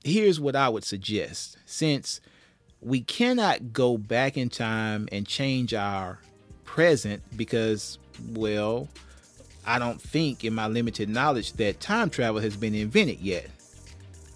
here's 0.03 0.39
what 0.39 0.55
I 0.55 0.69
would 0.69 0.83
suggest. 0.83 1.57
Since 1.65 2.21
we 2.81 3.01
cannot 3.01 3.73
go 3.73 3.97
back 3.97 4.37
in 4.37 4.49
time 4.49 5.07
and 5.11 5.25
change 5.25 5.73
our 5.73 6.19
present 6.65 7.23
because 7.35 7.97
well, 8.33 8.87
I 9.65 9.79
don't 9.79 10.01
think 10.01 10.43
in 10.43 10.53
my 10.53 10.67
limited 10.67 11.09
knowledge 11.09 11.53
that 11.53 11.79
time 11.79 12.09
travel 12.09 12.41
has 12.41 12.55
been 12.55 12.75
invented 12.75 13.19
yet. 13.19 13.49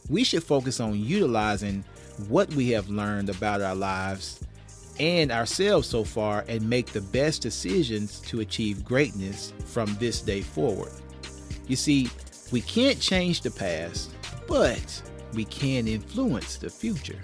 We 0.10 0.24
should 0.24 0.44
focus 0.44 0.80
on 0.80 1.00
utilizing 1.00 1.84
what 2.28 2.54
we 2.54 2.70
have 2.70 2.90
learned 2.90 3.30
about 3.30 3.62
our 3.62 3.76
lives 3.76 4.40
and 5.00 5.32
ourselves 5.32 5.88
so 5.88 6.04
far 6.04 6.46
and 6.48 6.68
make 6.68 6.88
the 6.88 7.02
best 7.02 7.42
decisions 7.42 8.20
to 8.22 8.40
achieve 8.40 8.86
greatness 8.86 9.54
from 9.66 9.94
this 9.96 10.22
day 10.22 10.42
forward. 10.42 10.92
You 11.68 11.76
see, 11.76 12.10
we 12.52 12.62
can't 12.62 13.00
change 13.00 13.42
the 13.42 13.52
past, 13.52 14.12
but 14.48 15.02
we 15.34 15.46
can 15.46 15.88
influence 15.88 16.58
the 16.58 16.70
future. 16.70 17.20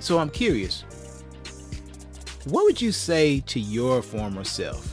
So 0.00 0.18
I'm 0.18 0.30
curious, 0.30 0.84
what 2.44 2.64
would 2.64 2.82
you 2.82 2.92
say 2.92 3.40
to 3.40 3.58
your 3.58 4.02
former 4.02 4.44
self? 4.44 4.90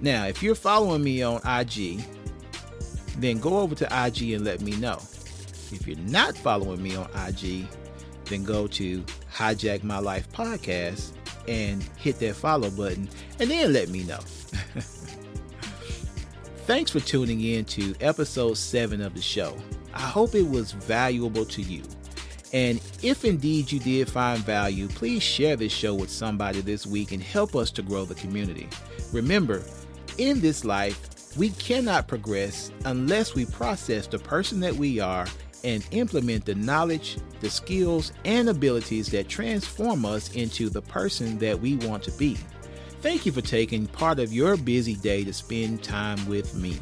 Now, 0.00 0.26
if 0.26 0.42
you're 0.42 0.54
following 0.54 1.02
me 1.02 1.22
on 1.22 1.40
IG, 1.46 2.02
then 3.18 3.38
go 3.38 3.58
over 3.58 3.74
to 3.74 4.06
IG 4.06 4.32
and 4.32 4.44
let 4.44 4.60
me 4.60 4.76
know. 4.76 4.98
If 5.72 5.86
you're 5.86 5.96
not 5.98 6.36
following 6.36 6.82
me 6.82 6.96
on 6.96 7.08
IG, 7.28 7.66
then 8.26 8.44
go 8.44 8.66
to 8.68 9.04
Hijack 9.32 9.82
My 9.82 9.98
Life 9.98 10.30
Podcast 10.32 11.12
and 11.48 11.82
hit 11.96 12.18
that 12.20 12.34
follow 12.36 12.70
button 12.70 13.08
and 13.38 13.50
then 13.50 13.72
let 13.72 13.88
me 13.88 14.02
know. 14.04 14.18
Thanks 16.66 16.90
for 16.90 17.00
tuning 17.00 17.40
in 17.40 17.64
to 17.66 17.94
episode 18.00 18.54
7 18.54 19.00
of 19.00 19.14
the 19.14 19.22
show. 19.22 19.56
I 19.94 20.00
hope 20.00 20.34
it 20.34 20.48
was 20.48 20.72
valuable 20.72 21.44
to 21.46 21.62
you. 21.62 21.82
And 22.52 22.80
if 23.02 23.24
indeed 23.24 23.70
you 23.70 23.78
did 23.80 24.08
find 24.08 24.40
value, 24.40 24.88
please 24.88 25.22
share 25.22 25.56
this 25.56 25.72
show 25.72 25.94
with 25.94 26.10
somebody 26.10 26.60
this 26.60 26.86
week 26.86 27.12
and 27.12 27.22
help 27.22 27.54
us 27.54 27.70
to 27.72 27.82
grow 27.82 28.04
the 28.04 28.14
community. 28.14 28.68
Remember, 29.12 29.62
in 30.18 30.40
this 30.40 30.64
life, 30.64 31.36
we 31.36 31.50
cannot 31.50 32.08
progress 32.08 32.70
unless 32.84 33.34
we 33.34 33.44
process 33.46 34.06
the 34.06 34.18
person 34.18 34.60
that 34.60 34.74
we 34.74 35.00
are 35.00 35.26
and 35.66 35.84
implement 35.90 36.44
the 36.44 36.54
knowledge, 36.54 37.18
the 37.40 37.50
skills, 37.50 38.12
and 38.24 38.48
abilities 38.48 39.08
that 39.08 39.28
transform 39.28 40.06
us 40.06 40.32
into 40.36 40.68
the 40.68 40.80
person 40.80 41.36
that 41.38 41.60
we 41.60 41.74
want 41.78 42.04
to 42.04 42.12
be. 42.12 42.38
Thank 43.02 43.26
you 43.26 43.32
for 43.32 43.40
taking 43.40 43.88
part 43.88 44.20
of 44.20 44.32
your 44.32 44.56
busy 44.56 44.94
day 44.94 45.24
to 45.24 45.32
spend 45.32 45.82
time 45.82 46.24
with 46.28 46.54
me. 46.54 46.78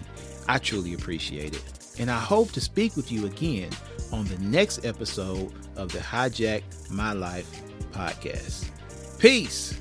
I 0.48 0.58
truly 0.58 0.92
appreciate 0.92 1.56
it. 1.56 1.62
And 1.98 2.10
I 2.10 2.18
hope 2.18 2.52
to 2.52 2.60
speak 2.60 2.94
with 2.94 3.10
you 3.10 3.24
again 3.24 3.70
on 4.12 4.26
the 4.26 4.38
next 4.38 4.84
episode 4.84 5.50
of 5.76 5.90
the 5.90 6.00
Hijack 6.00 6.62
My 6.90 7.14
Life 7.14 7.62
podcast. 7.92 8.70
Peace. 9.18 9.80